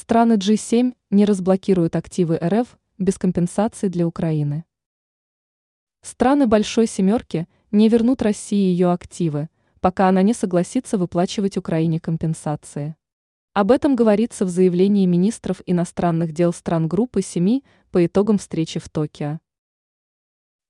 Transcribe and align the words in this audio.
Страны 0.00 0.38
G7 0.38 0.94
не 1.10 1.26
разблокируют 1.26 1.94
активы 1.94 2.38
РФ 2.42 2.78
без 2.96 3.18
компенсации 3.18 3.88
для 3.88 4.06
Украины. 4.06 4.64
Страны 6.00 6.46
Большой 6.46 6.86
Семерки 6.86 7.46
не 7.70 7.90
вернут 7.90 8.22
России 8.22 8.70
ее 8.70 8.92
активы, 8.92 9.50
пока 9.82 10.08
она 10.08 10.22
не 10.22 10.32
согласится 10.32 10.96
выплачивать 10.96 11.58
Украине 11.58 12.00
компенсации. 12.00 12.96
Об 13.52 13.70
этом 13.70 13.94
говорится 13.94 14.46
в 14.46 14.48
заявлении 14.48 15.04
министров 15.04 15.60
иностранных 15.66 16.32
дел 16.32 16.54
стран 16.54 16.88
группы 16.88 17.20
семи 17.20 17.62
по 17.90 18.06
итогам 18.06 18.38
встречи 18.38 18.80
в 18.80 18.88
Токио. 18.88 19.38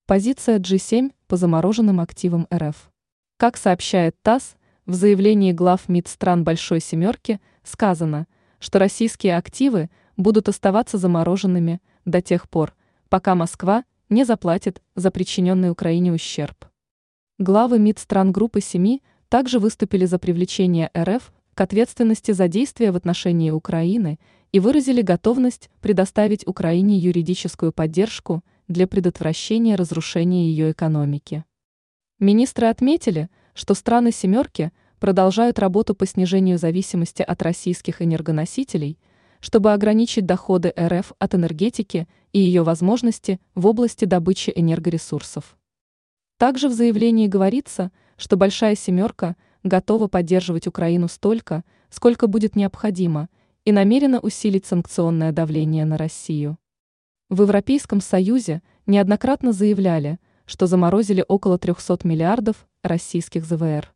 Позиция 0.06 0.58
G7 0.58 1.12
по 1.28 1.36
замороженным 1.36 2.00
активам 2.00 2.48
РФ. 2.52 2.90
Как 3.36 3.56
сообщает 3.56 4.20
ТАСС, 4.22 4.56
в 4.86 4.94
заявлении 4.94 5.52
глав 5.52 5.88
МИД 5.88 6.08
стран 6.08 6.42
Большой 6.42 6.80
Семерки 6.80 7.40
сказано– 7.62 8.26
что 8.60 8.78
российские 8.78 9.36
активы 9.36 9.90
будут 10.16 10.48
оставаться 10.48 10.98
замороженными 10.98 11.80
до 12.04 12.22
тех 12.22 12.48
пор, 12.48 12.76
пока 13.08 13.34
Москва 13.34 13.84
не 14.08 14.24
заплатит 14.24 14.80
за 14.94 15.10
причиненный 15.10 15.70
Украине 15.70 16.12
ущерб. 16.12 16.66
Главы 17.38 17.78
МИД 17.78 17.98
стран 17.98 18.32
группы 18.32 18.60
семи 18.60 19.02
также 19.28 19.58
выступили 19.58 20.04
за 20.04 20.18
привлечение 20.18 20.90
РФ 20.96 21.32
к 21.54 21.60
ответственности 21.60 22.32
за 22.32 22.48
действия 22.48 22.92
в 22.92 22.96
отношении 22.96 23.50
Украины 23.50 24.18
и 24.52 24.60
выразили 24.60 25.02
готовность 25.02 25.70
предоставить 25.80 26.46
Украине 26.46 26.98
юридическую 26.98 27.72
поддержку 27.72 28.42
для 28.68 28.86
предотвращения 28.86 29.74
разрушения 29.74 30.48
ее 30.48 30.72
экономики. 30.72 31.44
Министры 32.18 32.66
отметили, 32.66 33.30
что 33.54 33.74
страны 33.74 34.12
«семерки» 34.12 34.72
продолжают 35.00 35.58
работу 35.58 35.94
по 35.94 36.06
снижению 36.06 36.58
зависимости 36.58 37.22
от 37.22 37.42
российских 37.42 38.02
энергоносителей, 38.02 38.98
чтобы 39.40 39.72
ограничить 39.72 40.26
доходы 40.26 40.72
РФ 40.78 41.14
от 41.18 41.34
энергетики 41.34 42.06
и 42.32 42.38
ее 42.38 42.62
возможности 42.62 43.40
в 43.54 43.66
области 43.66 44.04
добычи 44.04 44.52
энергоресурсов. 44.54 45.56
Также 46.36 46.68
в 46.68 46.72
заявлении 46.72 47.26
говорится, 47.26 47.90
что 48.16 48.36
«Большая 48.36 48.76
семерка» 48.76 49.36
готова 49.64 50.06
поддерживать 50.06 50.66
Украину 50.66 51.08
столько, 51.08 51.64
сколько 51.88 52.26
будет 52.26 52.54
необходимо, 52.54 53.28
и 53.64 53.72
намерена 53.72 54.20
усилить 54.20 54.66
санкционное 54.66 55.32
давление 55.32 55.84
на 55.84 55.96
Россию. 55.96 56.58
В 57.28 57.42
Европейском 57.42 58.00
Союзе 58.00 58.62
неоднократно 58.86 59.52
заявляли, 59.52 60.18
что 60.44 60.66
заморозили 60.66 61.24
около 61.26 61.58
300 61.58 62.00
миллиардов 62.04 62.66
российских 62.82 63.44
ЗВР. 63.44 63.92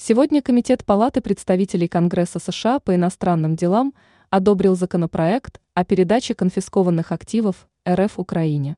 Сегодня 0.00 0.42
Комитет 0.42 0.84
Палаты 0.84 1.20
представителей 1.20 1.88
Конгресса 1.88 2.38
США 2.38 2.78
по 2.78 2.94
иностранным 2.94 3.56
делам 3.56 3.94
одобрил 4.30 4.76
законопроект 4.76 5.60
о 5.74 5.84
передаче 5.84 6.36
конфискованных 6.36 7.10
активов 7.10 7.66
РФ 7.86 8.20
Украине. 8.20 8.76